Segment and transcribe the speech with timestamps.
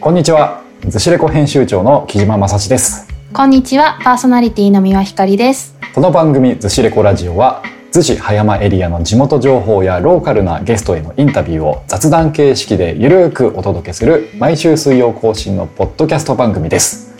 [0.00, 0.62] こんにちは。
[0.86, 3.08] ズシレコ編集長の木島正史です。
[3.32, 5.76] こんにちは、パーソナリティの三輪ひかりです。
[5.94, 7.62] この番組ズシレコラジオは、
[7.92, 17.14] 逗子葉山エリアの地元情報やローカルなゲストへのインタビューを雑談形式でゆるくお届けする毎週水曜更新のポッドキャスト番組です。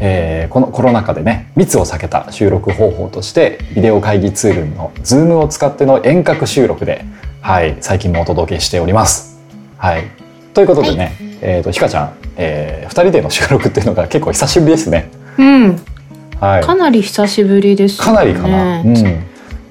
[0.00, 7.04] えーこのコロナ禍でね密を避けた収録方法としてビデオ会議ツールの Zoom を使っての遠隔収録で、
[7.40, 9.40] はい、最近もお届けしております。
[9.78, 10.04] はい、
[10.52, 15.10] ということでね、えー、とひかちゃん、え2人での収録っていうのが結構久しぶりですね。
[15.38, 15.76] うん、
[16.40, 18.04] はい、かなり久しぶりです、ね。
[18.04, 18.80] かなりかな。
[18.80, 18.94] うん。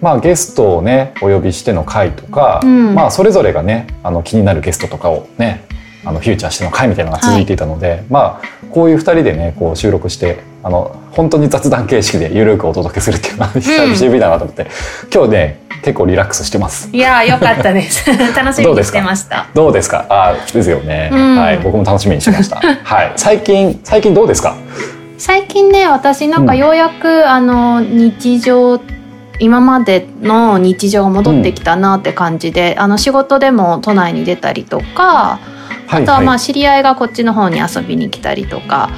[0.02, 5.66] まあゲストをねお呼びしての回とか、うんまあそれぞれがねあの気になるゲストとかをね
[6.06, 14.68] あのフューチャーしての回みたいなのが続いていたので、まあこういう二人でねこう収録してあの本当に雑談形式でゆるくお届けするっていうのは久しぶりだなと思って、
[15.14, 16.90] 今日ね結構リラックスしてます。
[16.92, 18.10] いやー、よかったです。
[18.36, 19.48] 楽しみにしてました。
[19.54, 20.06] どうですか？
[20.10, 22.56] あーですよね、うんはい僕も楽しみにしてました。
[22.84, 24.56] はい最近最近どうですか？
[25.18, 28.80] 最近ね、私なんかようやく、あの日常。
[29.40, 35.40] 今までの日常が戻ってきたなって感じで、あの仕事でも都内に出たりとか、
[35.94, 38.90] はあとはまあ知り合いがこっちの方に遊びに来たりとか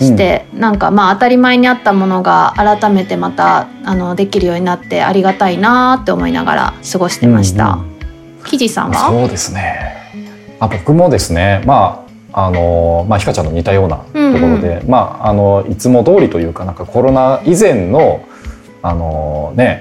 [0.00, 7.74] して、なんかまあ当たり前にあったものが改めてまたあのできるようになってありがたいなって思いながら過ごしてました。
[7.74, 7.92] うんうん
[8.68, 9.08] さんは？
[9.08, 9.96] そうですね。
[10.58, 18.26] あ僕もですね、まああのまあひかちゃんの似たようなところで、まああのいつも通りというかなんかコロナ以前の
[18.82, 19.80] あのね、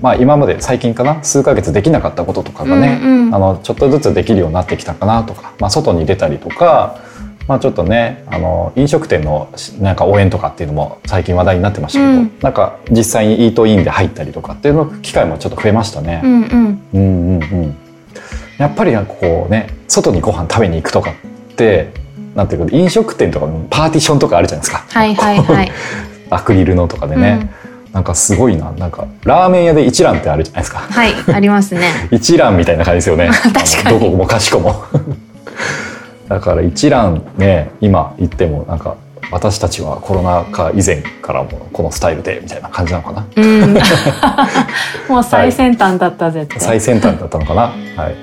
[0.00, 7.00] まあ今まで最近かな数ヶ月できなかったこととかがね、うんうんあのちょっとずつできるようになってきたかなとか、まあ外に出たりとか。
[7.46, 16.22] まあちょっとねあの飲食店のなんか応援とかっていうのも最近話題になってましたけど、うんなんか実際にイートインで入ったりとかっていうの機会もちょっと増えましたね。
[16.24, 17.76] うんうんうんうんうん、
[18.56, 21.92] やっぱりなんかこうね外にご飯食べに行くとかって
[22.34, 25.72] なんていうか飲食店とかのパーティションとかあるじゃないですかはいはいはい。
[26.30, 27.50] アクリルのとかでね、
[27.94, 31.80] なんかすごいななんかラーメン屋で一蘭ってあるじゃないですかはいありますね。
[32.10, 34.84] 一蘭みたいな感じですよね 確かにどこもかしこも
[36.28, 38.96] だから一蘭ね今行ってもなんか
[39.30, 43.74] 私たちはコロナ禍以前からもこのスタイルでみたいな感じなのかなうん。
[45.08, 46.60] もう最先端だった絶対。
[46.60, 47.62] 最先端だったのかな。
[47.96, 48.14] はい。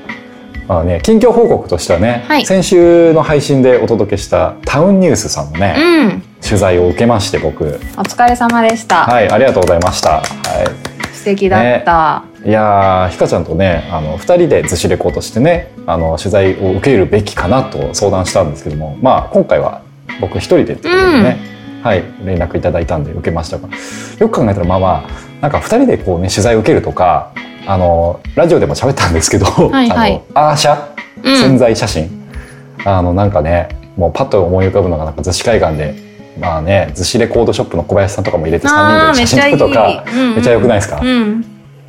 [0.68, 6.24] まあね、近況報告としてはね、はい先週の配信でお届けしたタウンニュースさんのね、うん。
[6.42, 7.68] 取材を受けまして僕、お
[8.02, 9.06] 疲れ様でした。
[9.06, 10.22] はい、ありがとうございました。
[10.22, 12.24] は素敵だった。
[12.44, 12.50] い。
[12.50, 19.84] いやー、ひかちゃんとね、あの二人でずしレコとしてね、あの取材を受けるべきかなと相談したんですけども、まあ今回は
[20.20, 21.38] 僕一人でってことでね、
[21.81, 23.68] はい、連絡いただいたんで受けましたが、
[24.19, 27.31] よく考えたらまあまあなんか二人でこうね取材を受けるとか、
[27.66, 30.22] あのラジオでも喋ったんですけど、はいはい。
[30.34, 30.91] あのアーシャ
[31.24, 31.38] うん。
[31.38, 32.09] 潜在写真、
[32.86, 35.96] あのなんかねもうパッと思い浮かぶのがなんか逗子海岸で
[36.40, 40.06] まあね逗子レコードショップの小林さんとかも入れて3あー人で写真撮るとか
[40.36, 41.41] めっちゃ良くないですか、うん。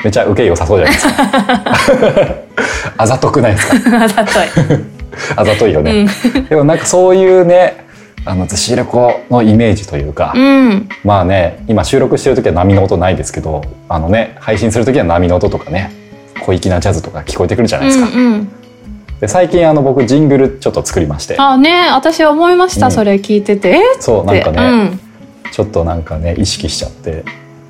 [0.03, 2.43] めっちゃ受け良さそうじゃないですか。
[2.99, 3.97] あざとくないですか？
[4.05, 4.35] あざとい。
[5.37, 6.07] あざといよね、
[6.49, 7.82] でもなんかそういうね
[8.25, 10.89] あの逗子レコのイメージというか、うん。
[11.05, 15.93] まあね今収録してる時は波の音ないですけどあのね配信する時は波の音とかね
[16.41, 18.49] 小粋なジャズとか聞こえてくるじゃないですか、うんうん。
[19.21, 21.37] で最近あの僕ジングルちょっと作りまして。
[21.39, 22.93] あね私思いました、うん。
[22.93, 23.81] それ聞いてて。
[24.01, 27.25] そうなんかね、うん、ちょっとなんかね意識しちゃって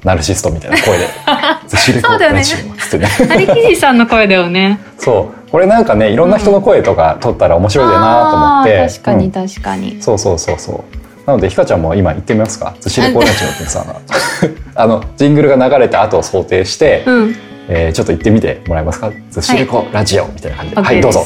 [0.04, 1.08] ナルシストみたいな声で
[1.66, 2.38] 「ずしレコそうだよね。
[2.38, 3.76] ラジオ」つってね。
[3.76, 4.80] さんの声だよね。
[4.98, 11.26] そうこれなんかねいろんな人の声とか撮ったら面白いだなと思って、あー確かにうん確かに、そうそうそうそう。
[11.26, 13.84] なのでひかちゃんも今言ってみますか「ずしレコラジオ」ってさ
[14.74, 17.36] あのジングルが流れた後を想定して、うん。
[17.68, 20.80] えーちょっと言ってみてもらえますか「ずしレコラジオ」みたいな感じで。
[20.80, 21.24] OK はい、どうぞ。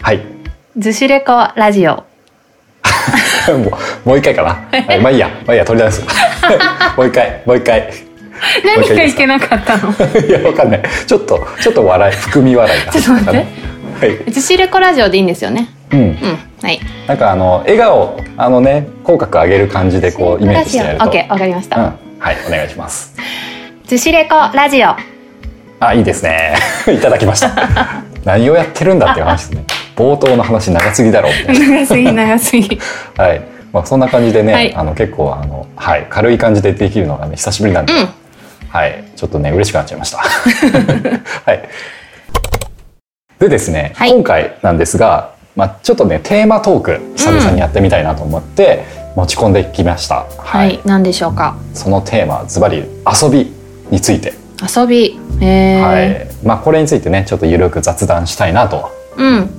[0.00, 0.20] はい。
[0.78, 1.92] ずしレコラジオ。
[3.52, 3.64] も
[4.04, 5.28] うもう一回かな、はい、まあいいや。
[5.28, 6.02] まあいいや取り出す。
[6.96, 7.92] もう一回もう一回
[8.64, 9.92] 何がいけなかったの？
[10.26, 10.82] いやわかんない。
[11.06, 13.36] ちょっとちょっと笑い含み笑いがちょっと待って。
[14.06, 14.32] はい。
[14.32, 15.68] ずしレコラジオでいいんですよね？
[15.92, 16.00] うん。
[16.00, 16.80] うんはい。
[17.06, 21.04] なんかあの笑顔あのね口角上げる感じでこうイメージしてやると。
[21.04, 21.84] オッケーわかりました、うん。
[22.18, 23.14] はいお願いします。
[23.86, 24.94] ずしレコラジオ。
[25.80, 26.54] あいいですね。
[26.92, 28.02] いただきました。
[28.24, 29.64] 何をやってるんだっていう話ですね。
[29.96, 31.32] 冒頭の話長すぎだろう。
[31.52, 32.80] 長すぎ長すぎ。
[33.16, 33.40] な はい。
[33.72, 34.74] まあそんな感じでね、はい。
[34.74, 36.06] あの結構あのはい。
[36.10, 38.08] 軽い感じでできるのがね久しぶりなんで、うん
[38.68, 39.04] はい。
[39.16, 40.18] ちょっとね嬉しくなっちゃいました。
[41.44, 41.68] はい。
[43.38, 44.10] でですね、はい。
[44.10, 48.84] 今回なんですがまあちょっとねテーマトーク久々にやってみたいなと思って
[49.16, 51.56] 持ち込んできました、はい、何でしょうか？
[51.74, 53.52] そのテーマズバリ遊び
[53.90, 55.18] について、遊び。
[55.40, 55.80] えー。
[55.80, 56.26] はい。
[56.44, 58.90] まあこれについてねちょっとゆるく雑談したいなと。
[59.16, 59.50] うん。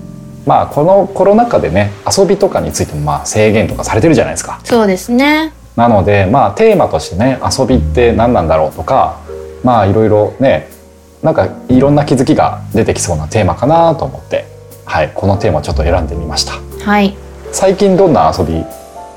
[0.45, 4.59] まあこのコロナ禍でね遊びとかについてもまあ制限とかされてるじゃないですか。
[4.63, 9.21] そうですねなのでまあテーマとしてね遊びって何なんだろうとか
[9.63, 10.67] まあいろいろね
[11.23, 14.45] なんかいろんな気づきが出てきそうなテーマかなと思って、
[14.85, 16.53] はい、このテーマをちょっと選んでみました。
[16.83, 17.15] はい
[17.51, 18.63] 最近どんな遊び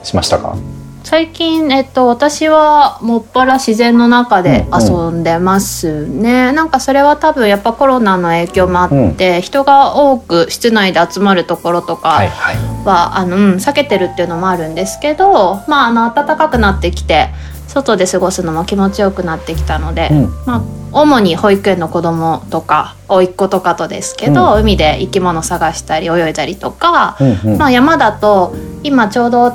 [0.05, 0.57] しましたか？
[1.05, 12.57] 最近、えっと、私はもっぱら自然の中で遊んでますね、なんかそれは多分やっぱコロナの影響もあって、人が多く室内で集まるところとかはいはい。
[12.85, 17.29] は、あのうん避けてるっていうのもあるんですけど、まあ、あの暖かくなってきて
[17.69, 20.31] 外で過ごすのも気持ちよくなってきたので、うん。
[20.47, 20.63] まあ、
[20.93, 27.59] 主に保育園の子供とか甥っ子とかとですけど、海で生き物探したり泳いだりとか、うんうん。
[27.59, 29.53] まあ、山だと今ちょうど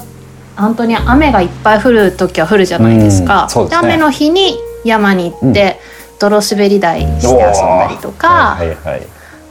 [0.55, 3.77] 本当に雨がいっぱい降る時は降るじゃないですか、うんですね。
[3.77, 5.79] 雨の日に山に行って、
[6.19, 7.33] 泥滑り台して遊ん
[7.79, 9.07] だりとか、はいはいはい。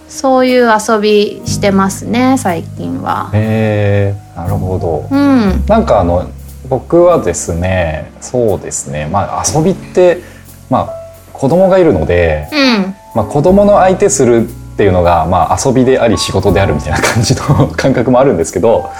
[0.08, 3.30] そういう遊びしてますね最近は。
[3.32, 5.08] へえなるほど。
[5.10, 6.30] うん、なんかあの
[6.68, 10.22] 僕はですねそうですねまあ遊びって
[10.70, 18.90] まあ子供がいるので、うん、まあ、子供の相手するっていうのが、まあ、遊びであり仕事であるみたいな感じの 感覚もあるんですけど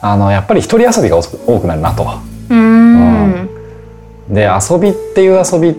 [0.00, 2.04] あのやっぱり一人遊びが多くなるなと。
[2.50, 3.48] うーん、
[4.28, 5.76] で遊びっていう遊び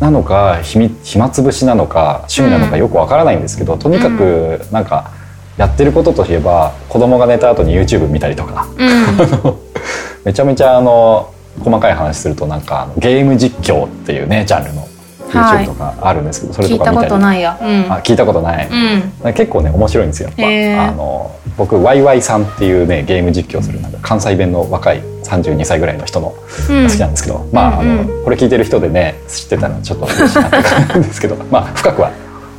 [0.00, 5.10] なのか暇暇つぶしなのか趣味なのかよくわからないんですけど、とにかくなんか
[5.56, 8.66] やってることといえば子供が寝た後に YouTube 見たりとか。
[8.76, 9.56] うん、
[10.24, 14.80] めちゃめちゃあの細かい話するとなんかゲーム実況っていうねジャンルの。
[14.82, 14.95] はい
[15.28, 17.58] YouTube とかあるんですけど、それ聞いたことないや。
[17.60, 20.28] うん、あ聞いたことない、うん、結構ね面白いんですよ。
[20.36, 20.76] やっへー。
[20.76, 26.36] ぱあの僕ワイワイさんっていうねゲーム実況するなんか関西弁の若い32歳ぐらいの人の好
[26.66, 32.10] きなんですけど、まああの、うんこれ聞いてる人でね知ってたらちょっと嬉しいなって感じなんですけど まあ深くは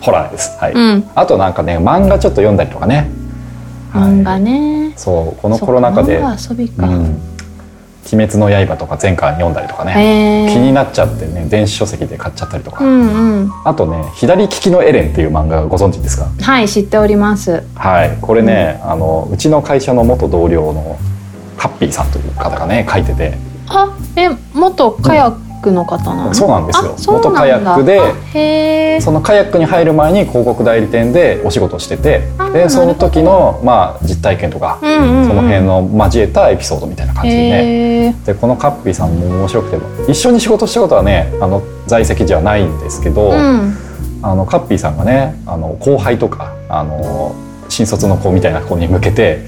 [0.01, 0.57] ホラーです。
[0.59, 3.09] はい、うん、あとなんかね漫画ちょっと読んだりとかね、
[3.91, 4.11] はい。
[4.11, 4.93] 漫画ね。
[4.95, 6.21] そうこのコロナ禍で。
[6.49, 6.87] 遊びうか。
[8.15, 10.47] ん「鬼滅の刃」とか前回読んだりとかね。
[10.51, 16.27] 気になっちゃってね電子書籍で買っちゃったりとか、うんうん、あとね「左利きのエレン」っていう漫画ご存知ですか？
[16.41, 17.63] はい知っております。
[17.75, 18.17] はい。
[18.21, 20.97] これね、あのうちの会社の元同僚の
[21.57, 23.37] ハッピーさんという方がね書いてて。
[23.69, 26.33] あ、え元カヤックの方なの？
[26.33, 28.99] そうなんですよ元カヤックで。
[29.01, 38.15] そのカヤックに入る前に広告代理店でお仕事をしててあでその時の、まあ、実体験とか、うんうんうんその辺の交えたエピソードみたいな感じでね。
[38.25, 43.77] でこのカッピーさんも面白くて一緒に仕事したことはねあの在籍じゃないんですけど、うん。
[44.23, 47.35] あのカッピーさんがねあの後輩とかあの
[47.69, 49.41] 新卒の子みたいな子に向けて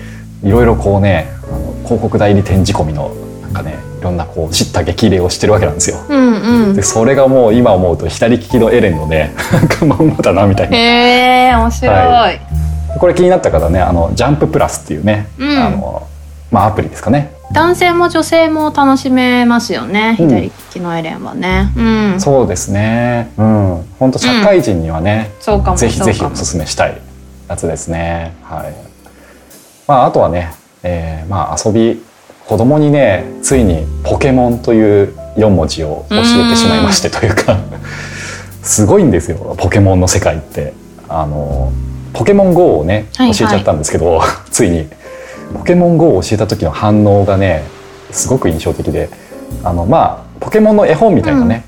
[0.44, 3.12] いろいろこうねあの広告代理店仕込みの
[3.50, 5.98] かねいろんなこう知った激励をしてるわけなんですよ。
[6.08, 6.84] うんうんで。
[6.84, 9.34] それがもう今思うと左利きのエレンのね
[9.86, 10.78] まんまだなみたいな。
[10.78, 11.96] へえ面白い。
[11.96, 12.32] は
[13.00, 16.04] これ気になった方ねあのジャンププラスっていうね、うんあの
[16.52, 17.32] まあアプリですかね。
[17.52, 20.16] 男性も女性も楽しめますよね。
[20.20, 21.72] うん左利きのエレンはね。
[21.76, 22.16] うん。
[22.20, 23.32] そうですね。
[23.38, 23.86] うん。
[24.00, 25.78] 本当社会人にはね、そうかも。
[25.78, 26.98] ぜひぜひおすすめしたい
[27.48, 28.34] やつですね。
[28.44, 28.74] はい。
[29.88, 30.52] まああとはね、
[30.84, 32.02] えーまあ遊び
[32.50, 37.60] 子供にねついにポケモンという4文字を教えてしまいましてというか
[38.64, 40.74] すごいんですよポケモンの世界って。
[41.08, 41.72] あの
[42.12, 43.32] ポケモン GO をね教はい。
[43.32, 44.20] えちゃったんですけど、
[44.50, 44.88] ついに。
[45.54, 47.64] ポケモン GO を教えた時の反応がね
[48.10, 49.10] すごく印象的で
[49.64, 51.66] あのまあポケモンの絵本みたいなね、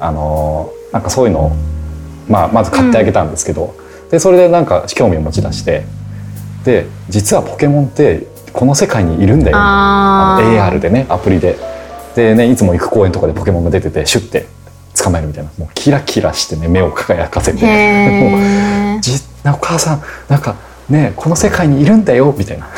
[0.00, 1.52] あのなんかそういうのを、
[2.28, 3.74] まあ、まず買ってあげたんですけど、
[4.10, 5.84] でそれでなんか興味を持ち出して
[6.64, 10.44] で実はポケモンってこの世界にいるんだよあー。
[10.44, 11.58] あの AR でねアプリで。
[12.14, 14.46] でねいつも行く公園とかでポケモンが出ててシュッて
[14.96, 15.50] 捕まえるみたいな。
[15.58, 17.58] もうキラキラしてね目を輝かせて。
[17.58, 19.00] もう。
[19.00, 20.54] じなお母さんなんか
[20.88, 22.68] ねこの世界にいるんだよみたいな。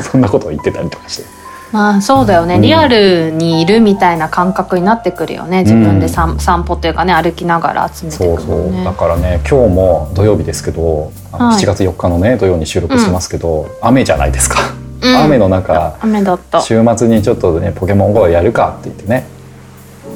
[0.00, 1.24] そんなことを言ってたりとかして。
[1.72, 2.62] まあそうだよね、うん。
[2.62, 5.62] リアルにいるみたいな感覚になってくるよね。
[5.62, 8.84] 自分で散,、散歩というかね歩きながら集めてそうそう。
[8.84, 11.56] だからね今日も土曜日ですけどあのはい。
[11.56, 14.60] 7月4日のね土曜に収録してますけど、雨じゃないですか、
[15.04, 15.16] うん。
[15.16, 16.60] 雨の中雨だった。
[16.60, 19.26] 週末にちょっとねポケモン GO やるかって言ってね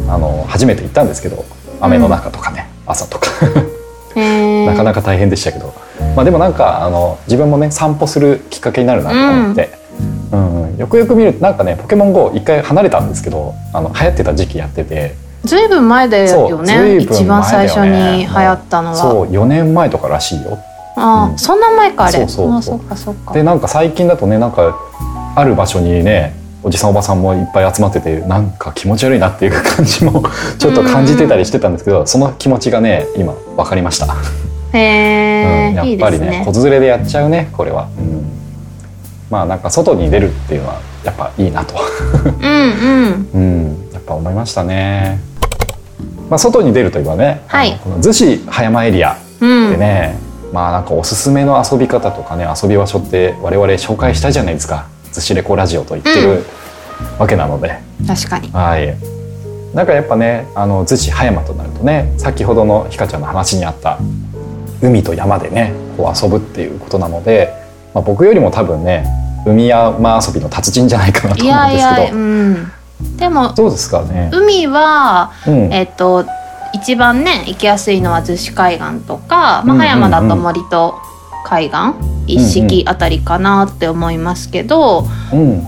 [0.08, 1.44] あの初めて行ったんですけど
[1.80, 3.28] 雨の中とかね、朝とか。
[4.66, 5.72] なかなか大変でしたけど、
[6.16, 9.70] まあ、でもなんかあの自分もね散歩するきっかけになるなと思って、
[10.32, 10.76] うん。
[10.76, 15.14] よくよく見るとなんかねポケモン GO 一回離れたんですけどあの流行ってた時期やってて。
[15.44, 16.30] ずいぶん前だよね。
[16.30, 17.04] 随分前だよね。
[17.04, 18.96] 一番最初に流行ったのは。
[18.96, 20.58] そう4年前とからしいよ
[20.98, 21.38] ああ、うん。
[21.38, 22.26] そんな前かあれ。
[22.28, 23.32] そうそうかそっか。
[23.32, 24.78] でなんか最近だとねなんか
[25.36, 30.24] ある場所にねおじさんおばさんもいっぱい集まっててなんか気持ち悪いなっていう感じも
[30.58, 34.06] ちょっと感じてたりしてたんですけどその気持ちがね今分かりました、
[34.72, 36.42] へえ、うん、やっぱりねね。
[36.44, 38.26] 子連れでやっちゃうねこれは、うん、
[39.30, 41.74] まあなんか外に出るっていうのはやっぱいいなと。
[42.24, 42.58] うんう
[43.06, 43.28] ん。
[43.34, 43.88] うん。
[43.92, 45.20] やっぱ思いましたね。
[46.28, 47.78] まあ外に出るといえばね、はい。
[47.82, 49.70] この逗子葉山エリアうん。
[49.70, 50.17] でね、
[50.52, 54.86] まあなんかおすすめの遊び方とかね遊び場所って我々紹介したいじゃないですか。
[55.12, 56.44] 逗子レコラジオと言ってる
[57.18, 58.50] わけなので、確かに。
[58.50, 58.96] はい。
[59.74, 63.98] なんかやっぱねあの逗子葉山となるとね先ほどのひかちゃんの話にあった
[64.80, 67.52] 海と山でねこう遊ぶっていうことなので、
[67.94, 69.06] まあ、僕よりも多分ね
[69.46, 72.00] 海山遊びの達人じゃないかなとい思うんですけど。
[72.00, 72.72] やいやうん。
[73.16, 75.72] でもどうですかね、海はうん。
[75.72, 76.24] えっと
[76.74, 79.78] 一番ね行きやすいのは逗子海岸とか、まあ、うんうんうん。
[79.78, 81.00] 葉山だと森と
[81.44, 81.76] 海岸
[82.26, 85.66] 一式あたりかなって思いますけど、うん。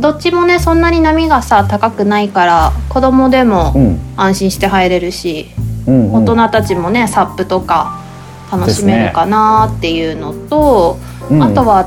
[0.00, 4.00] どっちもねそんなに波がさ高くないから子供でもうん。
[4.16, 5.46] 安心して入れるし、
[5.86, 6.24] うんうん。
[6.24, 8.02] 大人たちもねサップとか
[8.50, 10.98] 楽しめるかなっていうのと、
[11.30, 11.42] うん。
[11.42, 11.86] あとは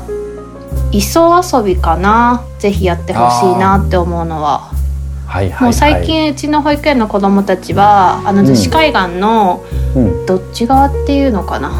[0.92, 2.44] 磯遊びかな。
[2.58, 4.70] ぜひやってほしいなって思うのは。
[5.30, 11.72] はいはいはい、もう最近うちの保育園の子供たちはあのうん逗子海岸のうん、どっち側っていうのかな、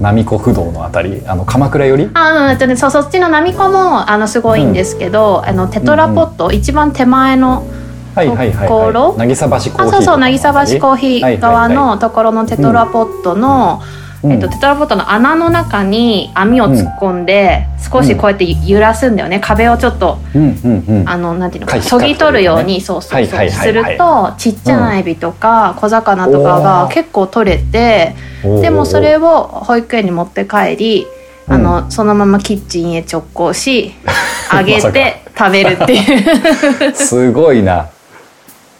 [0.00, 1.22] 波子不動のあたり？
[1.26, 2.10] あの鎌倉より？
[2.14, 7.66] あうんそうそっちの波子もあのすごいんですけど、あのテトラポット、一番手前の
[8.14, 31.06] はいはいころはい、渚橋コーヒーあそうそう渚橋コーヒー側のところのテトラポットの、うんえっと、テトラポットの穴の中に網を突っ込んで、うん、少しこうやって揺らすんだよね、壁をちょっと、うんうんうん、あのなんていうのそぎ取るように、そうそうそう、するとちっちゃなエビとか小魚とかが結構取れて、でもそれを保育園に持って帰り
[31.48, 33.94] あの、うん、そのままキッチンへ直行し
[34.52, 36.94] 揚げて食べるっていう。
[36.94, 37.86] すごいな。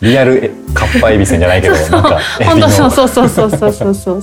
[0.00, 2.02] リアルかっぱえびせんじゃないけど そうそう。
[2.44, 4.22] 本当そうそうそうそうそうそうそう。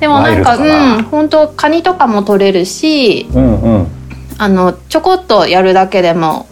[0.00, 3.86] でもなんかうん本当カニとかも取れるしうんうん
[4.38, 6.46] あのちょこっとやるだけでも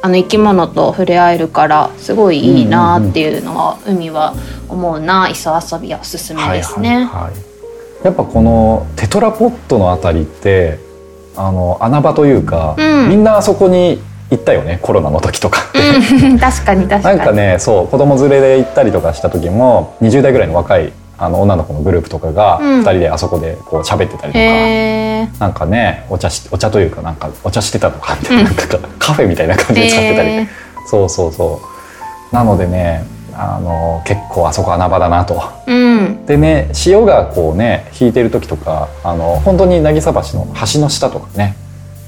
[0.00, 4.34] あの生き物と触れ合えるからすごいいいなっていうのは、海は
[4.68, 6.88] 思うな磯遊びはおすすめですね。
[6.88, 7.32] はいはいはい
[8.04, 10.80] やっぱこのテトラポットのあたりって
[11.36, 15.70] あの穴場というか、うんみんなあそこに行ったよねコロナの時とか。
[15.74, 17.18] うん確かに確かに。
[17.18, 20.92] なんかねそう子供連れで行ったりとかした時も20代ぐらいの若い
[21.24, 22.80] あの女の子のグループとかがうん。
[22.80, 25.40] 2人であそこでこう喋ってたりとか、へー。
[25.40, 28.54] なんかねお茶しお茶というかなんかお茶してたとかって、なん。
[28.54, 30.48] かカフェみたいな感じで使ってたり、
[30.86, 31.60] そうそうそ
[32.32, 32.34] う。
[32.34, 35.40] なのでねあの結構あそこ穴場だなと。
[35.66, 36.26] うん。
[36.26, 41.54] でね潮がこうね引いてる時とかあの本当に渚橋の橋の下とかね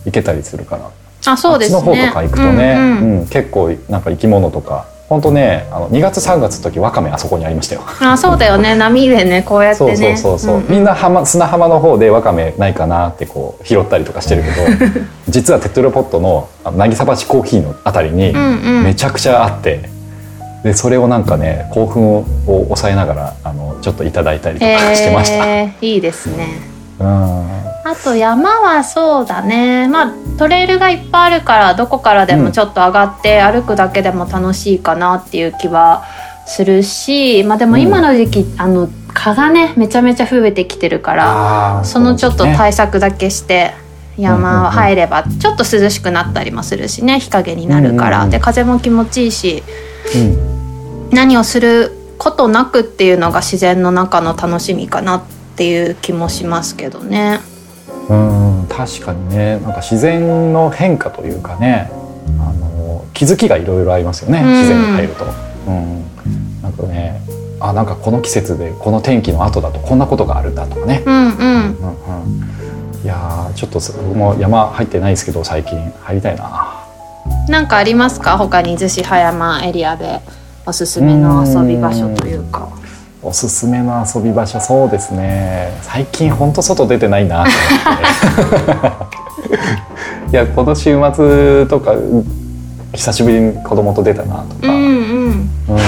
[0.05, 0.91] 行けたりするから。
[1.27, 1.79] あそうですね。
[1.79, 3.21] あっちの方とか行くとね、うんうん。
[3.21, 7.83] うん結構なんか生き物とか本当ねあの2月3月の時ワカメあそこにありましたよ。
[8.01, 10.17] あそうだよね波でねこうやってそうね。
[10.17, 19.89] そうそうそう、んみんな浜砂浜の方でワカメないかなってこう拾ったりとかしてるけど 実はテトラポットの渚橋コーヒーのあたりにうんうんめちゃくちゃあって、
[20.63, 25.45] でそれをなんかね興奮を抑えながらあのちょっといただいたりとかしてました。
[25.47, 26.49] へーいいですね。
[26.99, 29.89] うんあと山はそうだね。
[29.89, 36.05] まあトレイルがいっぱいあるからどこからでもちょっと上がって歩くだけでも楽しいかなっていう気は
[36.47, 43.73] するしまあでも今の時期、あの蚊がねめちゃめちゃ増えてきてるからそのちょっと対策だけして
[44.17, 48.31] 山入ればちょっと涼しくなったりもするしね日陰になるから、うんうんうん。
[48.31, 49.63] で風も気持ちいいし
[50.17, 51.11] うん。
[51.11, 55.25] 何をすることなくっていうのが自然の中の楽しみかなっ
[55.57, 57.41] ていう気もしますけどね。
[58.09, 59.59] うん確かにね。
[59.61, 61.91] なんか自然の変化というかね。
[62.41, 64.47] あの気づきがいろいろありますよね、うん。
[64.53, 65.25] 自然に入ると。
[65.67, 66.05] うん、
[66.63, 67.21] なんかね
[67.61, 71.03] あなんかこの季節でこの天気の後だとこんなことがあるんだとかね。
[71.07, 71.29] うんうん。
[71.29, 76.81] うんうん、いやーちょっと僕も山入ってないですけど最近入りたいな。
[77.49, 78.37] なんかありますか？
[78.39, 80.21] 他に逗子葉山エリアで
[80.67, 82.69] おすすめの遊び場所というか。
[83.25, 85.77] おすすめの遊び場所そうですね。
[85.83, 89.15] 最近ほんと外出てないなと思って。
[90.33, 91.95] いやこの週末とか
[92.93, 95.51] 久しぶりに子供と出たなとか、うんうん。
[95.69, 95.79] うん。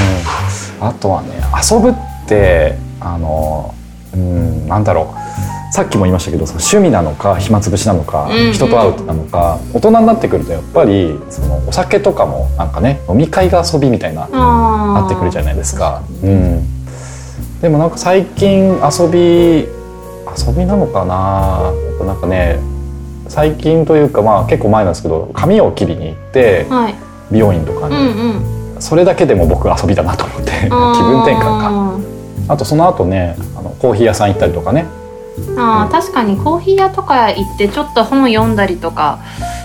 [0.81, 1.29] あとはね
[1.71, 1.95] 遊ぶっ
[2.27, 3.75] てあの、
[4.15, 5.73] うん、なんだろう。
[5.73, 8.53] さっきも言いましたけどその趣味なのか暇つぶしなのか、うんうん。
[8.53, 16.03] 人と会うなのか大人になってくるとやっぱりそのお酒とかもなんかね飲み会が遊びみたいなあなってくるじゃないですか。
[16.23, 16.76] うん、
[17.61, 19.67] でもなんか最近遊び
[20.37, 21.73] 遊びなのかな？
[22.05, 22.59] なんかね
[23.29, 26.95] 最近というかまあ結構前なんですけど髪を切りに行ってはい。
[27.33, 28.81] 美容院とかに、うんうん。
[28.81, 31.99] それだけでも僕遊びだなと思って気分転換かか。
[32.49, 34.87] あとその後ねあのコーヒー屋さん行ったりとかね
[35.57, 39.19] あー確かにコーヒー屋とか行ってちょっと本読んだりとか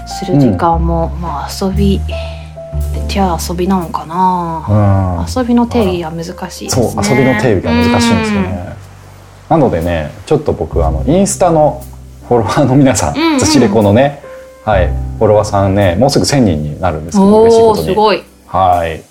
[0.07, 1.99] する時間も、まあ遊び
[3.11, 6.87] じゃあ遊びなのかな、遊びの定義は難しいですね。
[6.87, 8.75] そう遊びの定義が難しいんですよね、
[9.49, 11.83] なのでねちょっと僕あのインスタの
[12.29, 13.39] フォロワーの皆さん、うんうん。
[13.39, 14.23] ずしレコのね
[14.63, 14.87] はい
[15.17, 17.87] フォロワーさんねもうすぐ1000人になるんですけど嬉しいおおことに。
[17.89, 18.23] すごい。
[18.47, 19.03] はい。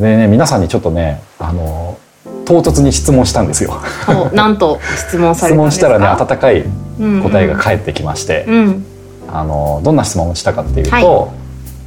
[0.00, 1.98] でね皆さんにちょっとねあの
[2.46, 3.82] 唐突に質問したんですよ。
[4.08, 5.88] お なんと質問さ質れたんですか？
[5.88, 7.22] 問したらね温かいうんうん。
[7.22, 8.86] 答えが返ってきまして、うん。
[9.30, 11.28] あのどんな質問をしたかっていうと、は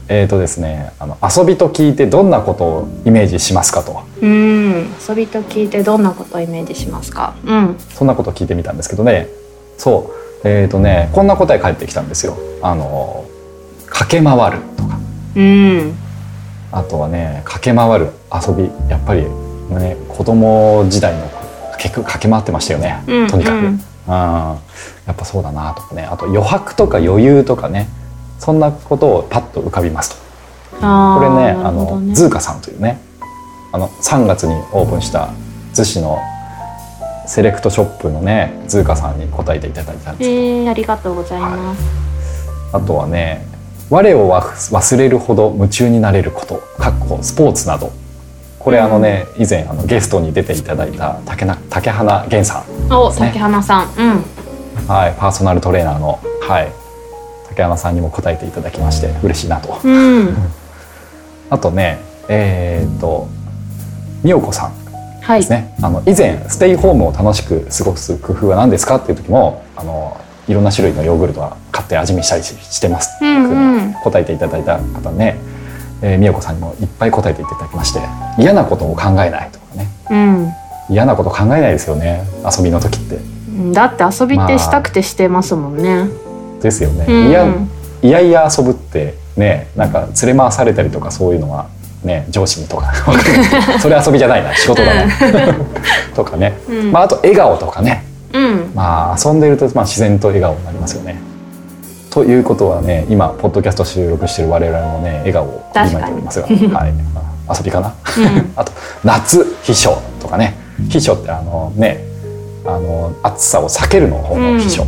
[0.09, 4.03] えっ、とですねあの遊びと聞いてどんなことをイメージしますかと。
[4.21, 7.35] うん遊びと聞いてどんなことをイメージしますか？
[7.43, 7.75] うん。
[7.77, 9.27] そんなことを聞いてみたんですけどね。
[9.77, 10.47] そう。
[10.47, 12.37] えっ、とねこんな答え返ってきたんですよ。
[12.61, 13.25] あの
[13.87, 14.97] 駆け回るとか。
[15.35, 15.93] うん。
[16.71, 18.69] あとはね駆け回る遊び。
[18.89, 19.25] やっぱり
[19.69, 21.29] ね子供時代の
[21.77, 23.65] 結局駆け回ってましたよね、うんとにかく、うん。
[23.65, 24.57] うんや
[25.11, 26.03] っぱそうだなとかね。
[26.03, 27.89] あと余白とか余裕とかね
[28.39, 30.27] そんなことをパッと浮かびますと。
[30.71, 30.81] こ
[31.21, 32.99] れねあのズーカさんというね
[33.71, 35.29] あの3月にオープンした
[35.73, 36.19] 逗子の
[37.25, 41.83] セレクトショップのねズーカさんに答えていただいたんですけど、えー、ありがとうございます、
[42.73, 43.45] あとはね
[43.89, 47.91] 我をわ忘れるほど夢中になれることかっこスポーツなど。
[48.59, 52.97] これあのね、以前あのゲストに出ていただいた竹な竹花源さん、ね。
[53.17, 53.93] 竹花さん。
[53.97, 54.25] うん。
[54.89, 56.71] はい、パーソナルトレーナーの、はい、
[57.57, 59.79] 竹花さんにも答えていただきまして嬉しいなと。
[59.83, 60.35] うん。
[61.49, 61.99] あとね
[62.29, 63.27] えーっと
[64.23, 64.71] 美代子さん
[65.21, 65.73] はいですね。
[65.81, 70.15] あの以前ステイホームを楽しく過ごす工夫は何ですかっていう時もあの
[70.47, 73.09] いろんな種類のヨーグルトは買って味見したりししてます。
[73.15, 75.37] っていうふうに答えていただいた方ね、
[76.03, 78.01] えー、美代子さんにもいっぱい答えていただきまして
[78.37, 79.87] 嫌なことを考えないとかね。
[80.11, 80.53] うん。
[80.89, 83.15] 嫌なこと考えないですよね遊びの時って。
[83.15, 83.37] うん
[83.73, 86.07] だって遊びってしたくてしてますもんね、
[86.61, 87.29] ですよね、うん。
[87.29, 87.47] いや
[88.01, 91.67] いやいや遊ぶってねなんか連れ回されたりとかそういうのは
[92.03, 92.93] ね上司にとか。
[93.79, 95.11] それ遊びじゃないな仕事だな。
[96.15, 96.91] とかね、うん。
[96.91, 98.03] まあ、あと笑顔とかね。
[98.33, 98.71] うん。
[98.73, 101.19] まあ遊んでるとまあ自然と笑顔になりますよね。
[102.09, 106.93] ということはね今ポッドキャスト収録してる我々もね笑顔を振りまいておりますが、はい、
[107.57, 107.87] 遊びかな。
[107.87, 108.51] うん。
[108.55, 108.71] あと
[109.03, 110.55] 夏秘書とかね。
[110.89, 112.03] 秘書ってあのね
[112.65, 114.85] あの暑さを避けるの方の秘書。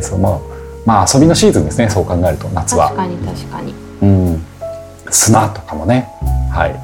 [0.00, 0.49] ですもう
[0.90, 2.88] まあ遊びのシーズンですねそう考えると夏は。
[2.88, 2.96] 確。
[2.96, 3.74] かに確かに。
[4.02, 4.42] うん、
[5.08, 6.08] 砂とかもね。
[6.50, 6.74] はい。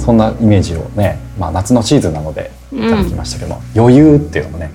[0.00, 4.70] そんなイメージをね、まあ、夏のシーズンなのでいただきましたけど、余裕っていうのもね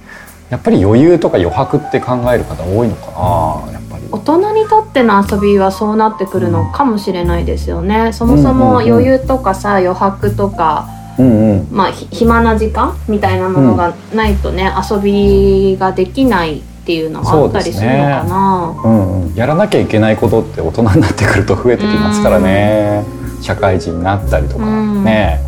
[0.49, 4.04] やっぱり余裕とか余白って考える方多いのかなやっぱり。
[4.12, 8.12] 大人にとっての遊びはそうなってくるのかもしれないですよね。
[8.12, 8.91] そもそもうんうんうん。
[8.91, 11.67] 余裕とかさ余白とかうんうん。
[11.71, 18.75] まあひ暇な時間みたいなものがないとね、遊びができないっていうのはあったりするのかな。
[18.83, 23.03] うんうん、やらなきゃいけないことって大人になってくると増えてきますからね、
[23.41, 24.65] 社会人になったりとか。
[24.65, 25.03] うん。
[25.03, 25.39] ね、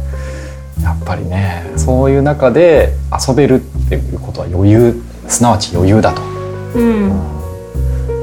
[0.82, 2.94] やっぱりねそういう中で
[3.28, 5.04] 遊べるっていうことは余裕。
[5.26, 6.22] すなわち余裕だと、
[6.76, 7.10] うん、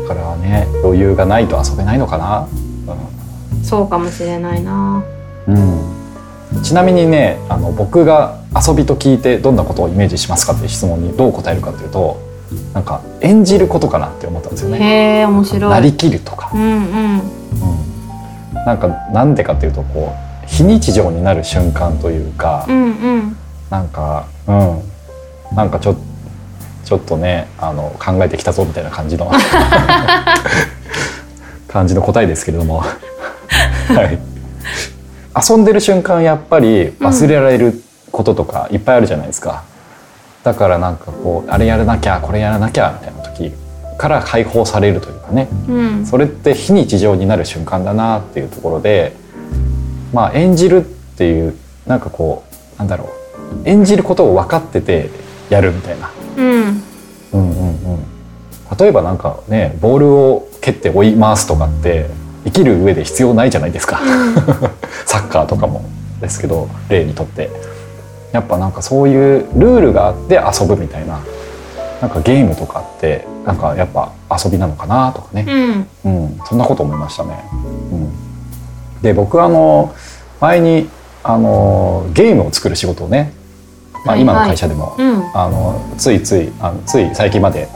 [0.07, 2.47] だからね余裕がないと遊べないのかな、
[3.65, 5.03] そうかもしれないな。
[5.49, 5.81] うん。
[6.57, 12.21] うん、ちなみにねあの僕が遊びと聞いてどんなことをイメージしますかっていう質問にどう答えるかというと
[12.75, 15.25] なんか演じることかなって思ったんですよね。
[15.27, 15.71] 面白い。
[15.71, 17.21] なりきるとか、うんうん。
[17.21, 17.23] う
[18.53, 20.13] ん、なんかなんでかっていうとこ
[20.45, 23.37] う非日常になる瞬間というか、うんうん。
[23.71, 24.83] なんかうん。
[25.57, 25.97] なんかちょ
[26.85, 29.31] ちょっとねあの考えてきたぞみたいな感じの。
[31.71, 34.19] 感じの答えですけれども、 はい、
[35.49, 39.63] 遊んでる瞬間やっぱり忘れられることとかいっぱいあるじゃないですか。
[40.43, 43.53] だからなんかこうあれやらなきゃこれやらなきゃみたいな時
[43.99, 45.49] から解放されるというかね。
[45.69, 46.07] うん。
[46.07, 49.15] それって非日常になる瞬間だなっていうところで
[50.13, 50.81] まあ演じるっ
[51.17, 52.45] ていうなんかこ
[52.77, 53.11] うなんだろ
[53.65, 55.11] う演じることを分かってて
[55.51, 56.83] やるみたいな、うん。
[57.33, 58.05] うんうんうん、
[58.79, 62.07] 例えばなんかねボールを蹴って追い回すとかって
[62.45, 64.01] 生きる上で必要ないじゃないですか。
[65.05, 65.85] サッカーとかも
[66.21, 67.51] ですけど例にとって
[68.33, 71.21] やっぱなんかそういうルールがあって遊ぶみたいな
[72.01, 75.45] なんかゲームとかってなんかやっぱ遊びなのかなとかね、
[76.05, 76.23] うん。
[76.25, 77.45] うん、そんなこと思いましたね。
[77.53, 79.95] うん、で僕あの
[80.41, 80.89] 前に
[81.23, 83.33] あのゲームを作る仕事をね、
[84.07, 84.21] まあ、はいはい。
[84.23, 85.37] 今の会社でも、うん。
[85.37, 87.69] あのついついあのつい最近まで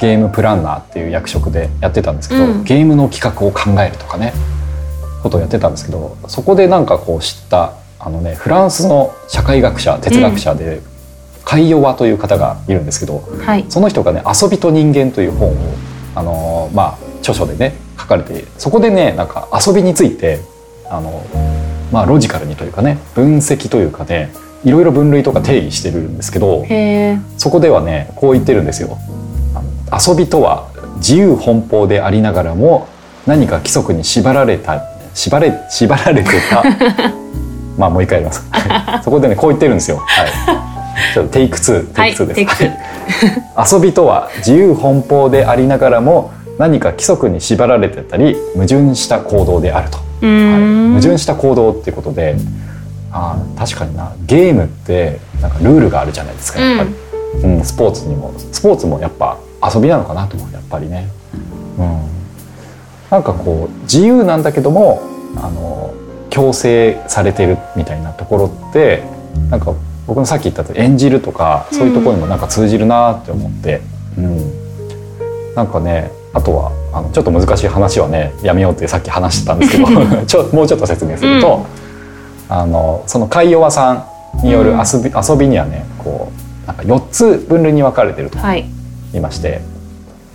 [0.00, 2.64] ゲームプランナーっていう役職でやってたんですけど、うん。
[2.64, 4.32] ゲームの企画を考えるとかね
[5.22, 10.80] ことをやってたんですけどそこでなんかこう知ったあのねフランスの社会学者哲学者で、
[11.44, 13.64] カイヨワという方がいるんですけど、はい。
[13.68, 15.54] その人がね「遊びと人間」という本を
[16.14, 20.40] あのーまあ著書でね書かかれてそこでねなんか遊びについて
[20.90, 21.24] あの
[21.90, 24.32] まあロジカルにというかね分析というかね
[24.64, 26.64] いろいろ分類とか定義してるんですけど
[27.38, 28.98] そこではねこう言ってるんですよ。
[29.92, 32.88] 遊びとは自由奔放でありながらも
[33.26, 34.82] 何か規則に縛られた
[35.14, 36.62] 縛れ縛られてた
[37.78, 38.44] まあもう一回やります。
[39.04, 39.98] そこでねこう言ってるんですよ。
[39.98, 40.28] はい。
[41.14, 42.34] ちょっとテイク2テイク2です。
[42.34, 42.68] テイクツー。
[42.68, 43.68] はい。
[43.74, 49.98] 遊びとは自由奔放でありながらも何か規則に縛られてたり矛盾した行動であると。
[50.20, 50.92] うーん。
[50.92, 52.36] はい、矛盾した行動っていうことで
[53.10, 54.14] あー確かにな。
[54.26, 58.34] ゲームってなんかルールがあるじゃないですかやっぱり、うんスポーツにも。
[58.52, 59.38] スポーツもやっぱ
[59.74, 60.52] 遊びなのかなと思う。
[60.52, 61.08] やっぱりね、
[61.78, 62.00] うん、
[63.10, 65.02] なんかこう自由なんだけども
[65.36, 65.94] あの
[66.32, 69.04] 強制されてるみたいなところって
[69.50, 69.74] なんか
[70.06, 73.82] 僕のさっき言ったと演じるとかそういうところにもなんか通じるなって思って、
[74.18, 75.54] うん。
[75.54, 79.86] なんかねあとはあのちょっと難しい話はねやめようってさっき話してたんですけど
[80.24, 81.66] ちょもうちょっと説明すると、
[82.48, 84.04] あのその海洋和さん
[84.42, 86.32] による遊び,、遊びにはねこ
[86.64, 88.64] うなんか4つ分類に分かれてるとはい。
[89.12, 89.60] 言いまして、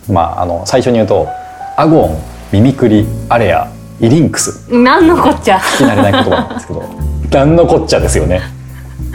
[0.07, 1.27] まああの最初に言うと
[1.75, 2.17] アゴン
[2.51, 3.67] ミミクリアレア
[3.99, 4.71] イリンクス。
[4.71, 5.57] なんのこっちゃ。
[5.57, 6.83] 聞き慣れない言葉なんですけど。
[7.31, 8.41] 何のこっちゃですよね。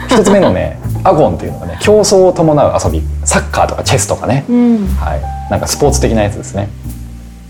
[0.09, 3.01] 一つ目のねアゴンっていうのがね競争を伴う遊び。
[3.23, 4.45] サッカーとかチェスとかね。
[4.49, 4.87] うん。
[4.95, 6.69] はい、なんかスポーツ的なやつですね。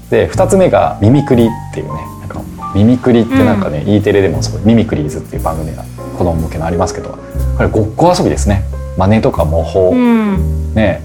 [0.10, 2.02] で2つ目がミミクリっていうね。
[2.22, 2.42] なんか
[2.76, 5.84] ミミクリってなんかね、E テレでもそうミミクリーズっていう番組が
[6.18, 7.18] 子供向けのありますけど。
[7.58, 8.64] これごっこ遊びですね。
[8.98, 10.74] 真似とか模倣、うん。
[10.76, 11.02] ね。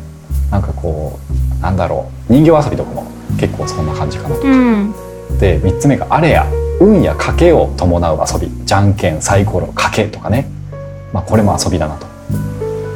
[0.50, 1.18] なんかこ
[1.58, 2.32] うなんだろう。
[2.32, 3.06] 人形遊びとかも
[3.40, 4.42] 結構そんな感じかなと。
[4.42, 5.07] うん
[5.38, 6.46] で3つ目がアレア
[6.80, 10.48] 運や賭けを伴う遊びじゃんけんサイコロ賭けとかね、
[11.12, 12.06] まあ、これも遊びだなと。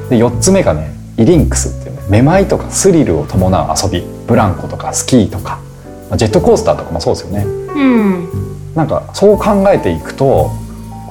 [0.09, 5.61] で4つ目がねイリンクスっていうねめまいとかスリルを伴う遊びブランコとかスキーとか
[6.09, 7.45] まあジェットコースターとかもそうですよね。
[7.45, 10.51] うんなんかそう考えていくと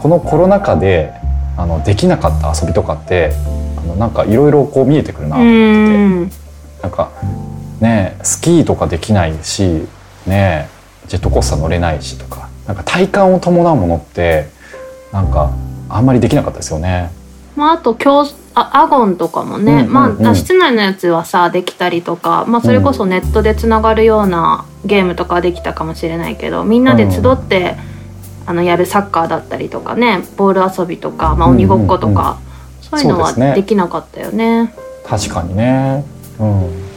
[0.02, 1.14] このコロナ禍で
[1.58, 3.34] あのできなかった遊びとかって
[3.78, 6.38] あのなんかいろいろこう見えてくるなとう思ってて。
[6.38, 6.42] ん
[6.82, 7.12] なんか
[7.80, 9.88] ねスキーとかできないし
[10.26, 10.70] ね
[11.12, 14.48] ジェットコースター乗れないしとかなんか体感を伴うものって
[15.12, 15.52] なんか
[15.90, 17.12] あんまりできなかったですよね。
[17.58, 19.94] まあ、あと競あアゴンとかもね、うんうんうん
[20.24, 27.76] まあ室内のやつはさできたりとか、まあ、それこそネットでつながるようなゲームとかはできたかもしれないけどみんなで集って、
[28.46, 32.40] あのやるサッカーだったりとかねボール遊びとか、まあ、鬼ごっことか、
[32.82, 34.74] そういうのはそうですねできなかったよね。
[35.06, 36.06] 確かにね。
[36.40, 36.91] うん。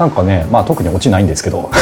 [0.00, 1.68] なんかね、まあ特にオチないんですけど、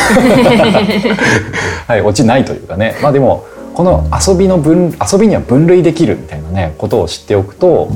[1.87, 2.97] はい、オチないというかね。
[3.01, 7.93] まあでもこの遊びの分遊びには分類できるみたいなねことを知っておくと、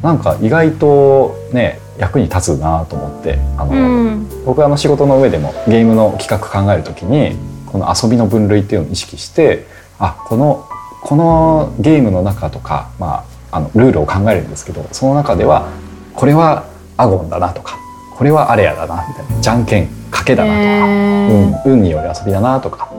[0.00, 4.26] なんか意外とね役に立つなと思って、あの、うん。
[4.46, 9.66] 僕はあの仕事の上でもゲームの企画考えるときにこの遊びの分類っていうのを意識して
[9.98, 10.66] あこの
[11.02, 15.68] このゲームの中とか、まあ、あのルールを考えるんですけどその中では
[16.14, 16.64] これは
[16.96, 17.76] アゴンだなとか
[18.18, 19.40] これはアレアだなみたいな。
[19.40, 21.62] じゃんけん賭けだなとか、へー。
[21.66, 22.90] 運運による遊びだなとか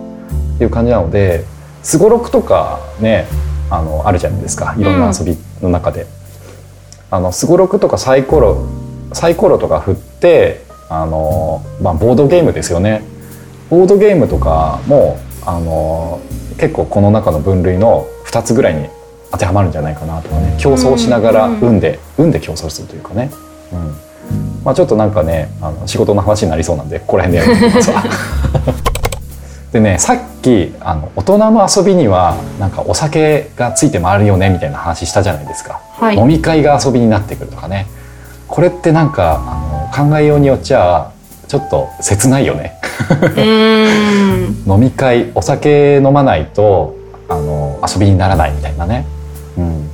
[0.62, 1.44] いう感じなので
[1.84, 3.28] すごろくとかね
[3.70, 6.08] あのあるじゃないですかいろんな遊びの中で。
[7.12, 8.68] あのすごろくとかサイコロ
[9.14, 13.04] サイコロとか振ってあの、まあ、ボードゲームですよね。
[13.70, 16.22] ボードゲームとかもあの
[16.58, 18.88] 結構この中の分類の2つぐらいに
[19.32, 20.56] 当てはまるんじゃないかなとかね。
[20.60, 21.68] 競争しながらうんうん。
[21.72, 23.32] 運で運で競争するというかね、
[23.74, 24.09] うん
[24.64, 28.04] まあ、ちょっとなんかねあの仕事の話になりそうなんでここら辺でやめてみますわ。
[29.72, 35.80] でねさっきあの大人の遊びにはなんかお酒がついて回るよねみたいな話したじゃないですか。
[36.00, 36.18] はい。
[36.18, 37.88] 飲み会が遊びになってくるとかね。
[38.48, 39.42] これってなんか
[39.94, 41.12] あの考えようによっちゃ
[41.48, 42.80] ちょっと切ないよね。
[43.36, 44.64] うん。
[44.68, 49.06] 飲み会お酒飲まないとあの遊びにならないみたいなね、
[49.58, 49.90] うん、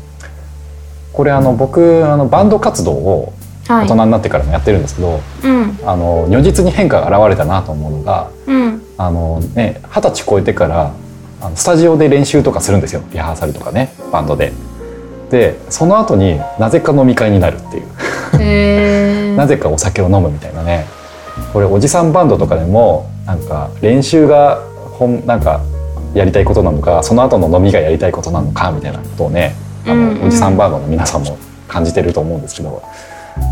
[1.11, 5.79] これあの僕あのバンド活動をはい大人になってからもやってるんですけど、うん。
[5.83, 8.81] あの如実に変化が現れたなと思うのがうん。
[8.97, 10.93] あのね二十歳超えてから
[11.41, 13.03] あのスタジオで練習とかするんですよ。
[13.11, 14.53] リハーサルとかねバンドで。
[15.29, 17.83] でその後になぜか飲み会になるっていう。
[18.39, 19.35] へー。
[19.37, 20.85] なぜかお酒を飲むみたいなね。
[21.51, 24.61] これおじさんバンドとかでもなんか練習が
[24.97, 25.59] 本なんか
[26.13, 30.27] やりたいことなのかその後の飲みがやりたいことなのかみたいなことをねあの、うんうん。
[30.27, 32.81] おじさんバンドの皆さんも感じてると思うんですけど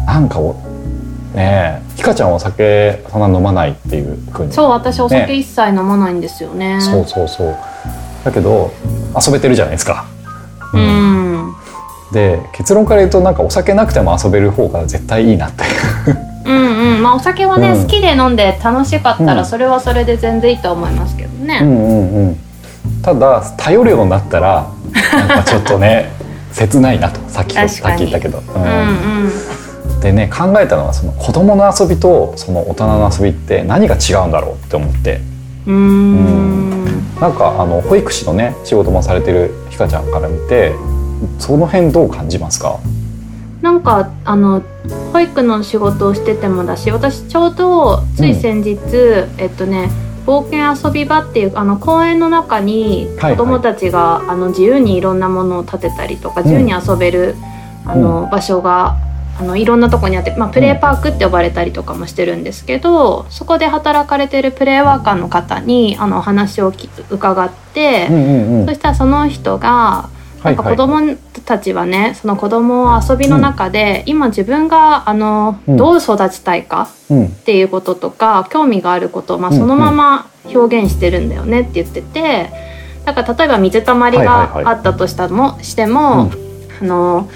[0.05, 0.53] なんかお
[1.33, 4.53] ねえひかちゃんお酒そんな飲まないっていうふうに。
[4.53, 5.33] そう私お酒ね。
[5.35, 6.79] 一切飲まないんですよね。
[6.81, 7.55] そうそうそう。
[8.23, 8.71] だけど
[9.25, 10.05] 遊べてるじゃないですか。
[10.73, 11.53] う、ん。
[12.11, 15.63] で結論から言うとなんかお酒なくても遊べる方が絶対いいなって。
[16.45, 16.95] うんうん。
[16.95, 17.81] うんまあお酒はね、うん。
[17.83, 19.25] 好きで飲んで楽しかったうん。
[19.25, 22.39] らそれはそれで全然いいと思いますけどね、うんうんうん
[23.01, 24.69] ただ頼るようになったら
[25.13, 26.11] なんかちょっとね
[26.51, 27.19] 切ないなと。
[27.27, 28.61] さっきさっき言ったけど、うん。
[28.61, 28.71] うんう
[29.27, 29.52] ん
[30.03, 35.21] でね考えたのはその子供の遊びとその大人の遊びって何が違うんだろうって思って。
[35.65, 36.83] うーん。
[37.19, 40.75] なんかあの保育士のね仕事もされてるひかちゃんから見て
[41.39, 42.79] その辺どう感じますか？
[43.61, 44.61] なんかあの
[45.13, 48.77] 保育の仕事をしててもだし私ちょうどつい先日、
[49.37, 49.89] えっとね
[50.25, 56.43] 冒険遊び場っていうあの公園の中にはい子供たちが、あの自由にいろんなものを建てたりとかん。
[56.43, 57.35] 自由に遊べる、
[57.85, 58.97] あの場所が
[59.39, 68.65] あのいろんなとこにあって、まあ、プレーパークって呼ばれたりとかもしてるんですけど、そこで働かれてるプレーワーカーの方にあのお話をき伺って、うんうんうん。
[68.67, 70.09] そしたらその人が
[70.43, 71.15] なんか子供
[71.45, 75.77] たちはね、その子供を遊びの中で、今自分があの、うん。
[75.77, 77.25] どう育ちたいかうん。
[77.25, 82.51] っていうこととか興味があることを、まあ、うんそのまま表現してるんだよねって言ってて
[83.05, 84.63] だから例えば水たまりはいはいはい。
[84.65, 86.29] があったとしたも、しても、
[86.81, 87.29] あの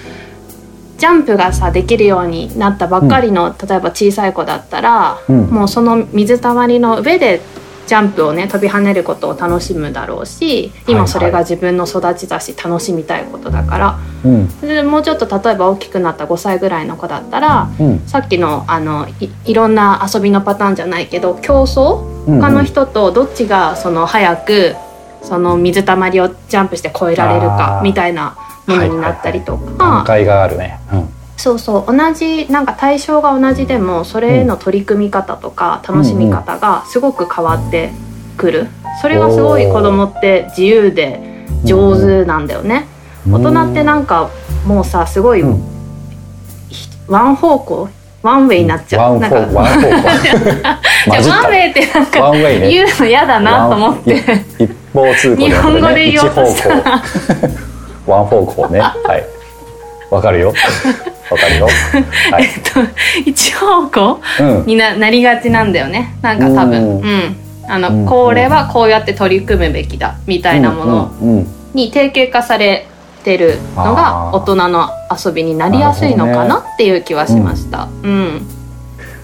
[0.98, 5.48] ジャンプがさできるようになったばっかりの、例えば小さい子だったら、うん。
[5.48, 7.42] もうその水たまりの上で
[7.88, 14.60] ジャンプをね飛び跳ねることを楽しむだろうし今それが自分の育ちだし楽しみたいことだから、うん。
[14.60, 18.00] でもうちょっと例えば大きくなった5歳ぐらいの子だったらうん。
[18.08, 22.02] さっきのあのいいろんな遊びのパターンじゃないけど競争？
[22.28, 24.76] うん他の人とどっちがその早く
[25.22, 28.36] その水たまりをジャンプして越えられるかみたいな
[28.68, 31.10] ものになったりと段か、階があるね、うん。
[31.38, 31.96] そうそう。
[31.96, 37.92] 同じなんか対象が同じでもそれへの取り組み方とか楽しみ方がすごく変わって
[38.38, 38.68] くる。
[39.02, 42.88] それがすごい子供って自由で上手なんだよね。
[43.30, 44.30] 大人ってなんか
[44.66, 45.44] もうさすごい
[47.08, 47.90] one 方向
[48.24, 49.20] one way になっちゃう。
[49.20, 54.44] なんか one one way ってなんか言うの嫌だなと思って。
[54.60, 57.67] 一一方通行日本語で一言おうと方した
[58.08, 58.80] one 方向ね。
[58.82, 59.26] はい。
[60.10, 60.54] わかるよ。
[61.30, 61.68] わかるよ。
[62.32, 62.48] はい。
[63.26, 64.66] 一方向うん。
[64.66, 66.16] にななりがちなんだよね。
[66.22, 66.82] なんか多分。
[66.82, 67.02] うん。
[67.02, 67.36] うん。
[67.68, 68.06] あの、うん。
[68.06, 71.12] これはこうやって取り組むべきだみたいなもの
[71.74, 72.88] に定型化され
[73.26, 74.90] てるのが大人の
[75.26, 77.90] 遊びになりやすいのかなっていう気はしました。
[78.04, 78.48] うん。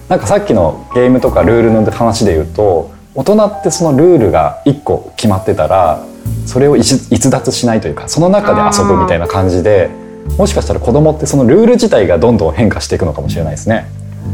[0.08, 6.04] なんかさっきのゲームとかルールの話で言うと大人ってそのルールが一個決まってたら
[6.46, 9.90] それを逸逸脱しないというかその中で遊ぶみたいな感じで
[10.36, 13.86] もしかしたら子供ってそのルール自体がどんどん変化していくのかもしれないですね。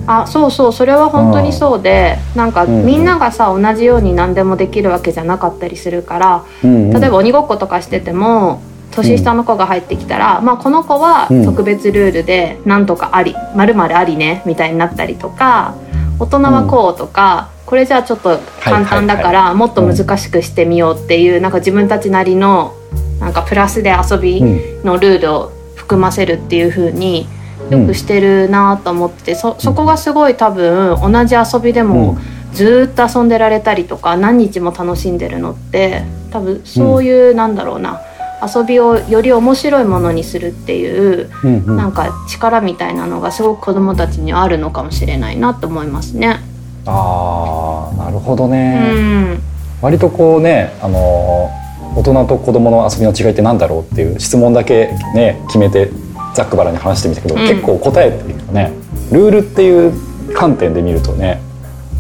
[0.07, 7.01] あそうそうそれは本当にそうで、なんかうんみんながさ同じように何でもできるわけじゃなかったりするからうんうん。
[7.01, 8.63] 例えば鬼ごっことかしてても
[8.93, 15.75] 年下の子が入ってきたら、まあ、この子はうん特別ルールでなんとかあり「まるありね」みたいになったりとか
[16.19, 22.75] 大人はこうとか、これじゃあちょっと簡単だからもっと難しくしてみようっていう、なんか自分たちなりの
[23.21, 24.85] なんかプラスで遊びうん。
[24.85, 27.29] のルールを含ませるっていう風に
[27.71, 32.19] よくしてるなと思ってそそこがすごい多分同じ遊びでも
[32.53, 36.03] ずーっと遊んでられたりとか何日も楽しんでるのって
[36.33, 38.01] 多分そういう、なんだろうな
[38.43, 41.31] 遊びをより面白いものにするっていう
[41.67, 46.41] なんか力みたいなのがすごく子どもたちにはあるのかもしれないなと思いますね。
[46.87, 49.43] あーなるほどうね、ん、
[49.81, 51.51] 割とこうねあの
[51.97, 55.91] 大人と子供の遊びの違いってなんだろうっていう質問だけね決めて
[56.35, 57.41] ざっくばらんに話してみたけど、うん。
[57.41, 58.73] 結構答えっていうかね
[59.11, 61.41] ルールっていう観点で見るとね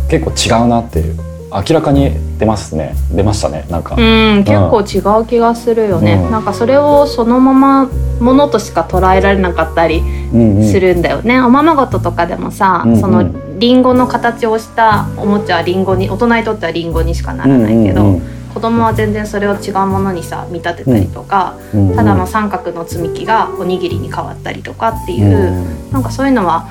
[0.08, 2.94] 結構違うなっていう明らかに出ますね。
[3.12, 6.30] 出ましたねなんか、うん、結構違う気がするよね、うん。
[6.30, 9.98] なんかそれをそのままものとしか捉えられなかったり
[10.32, 10.70] うんうん。
[10.70, 13.00] するんだよね、おままごととかでもさ、うんうん。
[13.00, 25.92] そのリンゴの形をしたおもちゃはリンゴに大人にとってはリンゴにしかならないけど、うんうん子供は全然それを違うものにさ見立てたりとか、うんうんただの三角の積み木がおにぎりに変わったりとかっていう、うん。
[25.92, 26.66] なんかそういうのは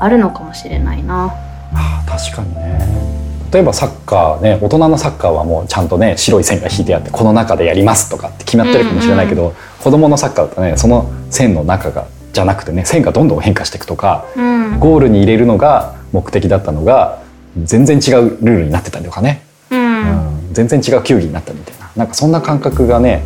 [0.00, 1.32] あるのかもしれないな。
[1.72, 3.19] あー確かにね
[3.52, 14.78] 例えばサッカーね大人のサッカーはもうちゃんとね白い線が引いてあってこの中でやりますとかって決まってるかもしれないけど、子供のサッカーだとねその線の中がじゃなくてね線がどんどん変化していくとかうん。
[14.78, 17.20] ゴールに入れるのが目的だったのが
[17.60, 20.46] 全然違うルールになってたりとかね、うん。
[20.46, 20.54] うん。
[20.54, 21.90] 全然違う球技になったみたいな。
[21.96, 23.24] なんかそんな感覚がね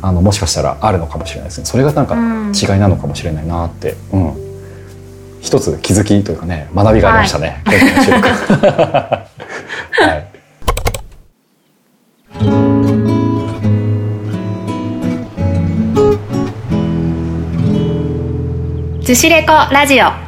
[0.00, 1.66] あのもしかしたらあるのかもしれないですね。
[1.66, 2.18] それがなんかう
[2.50, 2.52] ん。
[2.54, 4.46] 違いなのかもしれないなって、うん。
[5.40, 9.35] 一つ気づきというかね学びがありましたね、今回の収録
[9.98, 10.26] はい。
[19.02, 20.04] 寿司レコラジオ。
[20.04, 20.18] は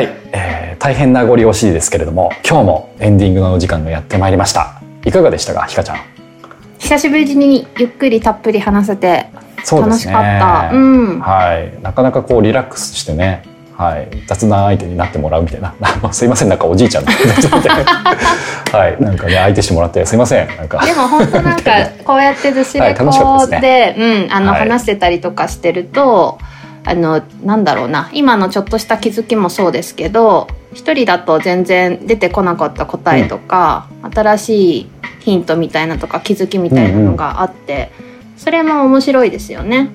[0.00, 4.82] い、えー、大変名残惜しいですけれども今日もエンディングのお時間がやってまいりました。
[5.06, 5.96] いかがでしたかひかちゃん？
[6.78, 9.28] 久しぶりにゆっくりたっぷり話せて
[9.70, 10.24] 楽しかっ
[10.68, 10.74] た。
[10.74, 11.20] う,、ん。
[11.20, 11.72] はい。
[11.82, 13.44] なかなかこうリラックスしてね
[13.76, 15.74] はい、雑談相手になってもらうみたいな。
[16.12, 16.48] すいません。
[16.48, 17.04] なんかおじいちゃん
[18.70, 19.02] はい。
[19.02, 20.48] なんかね相手してもらってすいません。
[20.56, 20.84] なんか。
[20.84, 21.70] でも本当なんか
[22.04, 23.04] こうやってずしレコ
[23.46, 26.38] で,、でね、うんあの、はい、話してたりとかしてると
[26.84, 28.10] あのなんだろうな。
[28.12, 37.90] 今のちょっとした気づきもそうですけど一人だと全然出てこなかった答えとか、うん、新しいヒントみたいなとか気づきみたいなのがあって、
[38.36, 39.88] それも面白いですよね。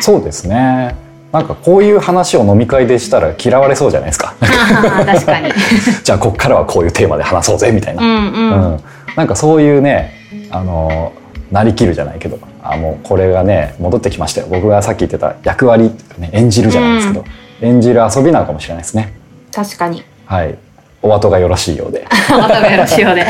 [0.00, 1.03] そうですね
[1.34, 4.36] なんかこういう話を飲み会でしたら嫌われそうじゃないですか。
[4.40, 5.52] 確かに。
[6.04, 8.02] じゃあこっからはこういうテーマで話そうぜみたいな。
[8.04, 8.80] うん、うんうん、
[9.16, 10.14] なんかそういうね、
[10.52, 11.12] あの
[11.50, 14.46] なりきるじゃないけど、あもうこれがね戻ってきましたよ。
[14.48, 17.24] 僕がさっき言ってた役割、ね、演じるじゃないですけど、
[17.62, 19.12] うん、演じる遊びなのかもしれないですね。
[19.52, 20.04] 確かに。
[20.26, 20.54] はい。
[21.02, 22.06] お後がよろしいようで。
[22.30, 23.26] お後がよろしいようで。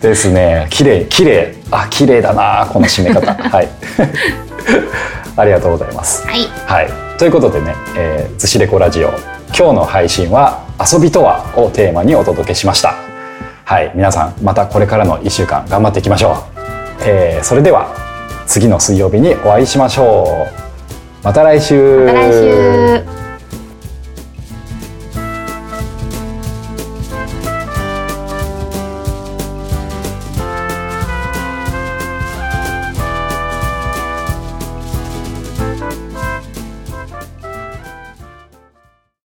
[0.00, 0.68] ですね。
[0.70, 3.30] 綺麗綺麗あ綺麗だなこの締め方。
[3.30, 3.68] はい。
[5.36, 6.26] ありがとうございます。
[6.26, 6.48] はい。
[6.64, 7.11] はい。
[7.22, 9.10] ということでね、えー、ずしレコラジオ
[9.56, 12.96] 今日の配信は遊びとはをテーマにお届けしました。
[13.64, 16.34] はい、皆さんまたこれからの1週間頑張っていきましょう。
[17.06, 17.94] えー、それでは
[18.48, 21.22] 次の水曜日にお会いしましょう。
[21.22, 22.06] また来週。
[22.06, 23.21] また来週。